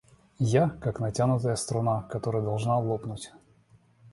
Я— 0.53 0.69
как 0.81 0.99
натянутая 0.99 1.55
струна, 1.55 2.01
которая 2.09 2.41
должна 2.41 2.79
лопнуть. 2.79 3.31